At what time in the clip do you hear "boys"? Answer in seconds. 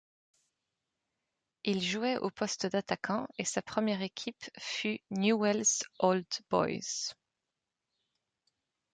6.49-7.13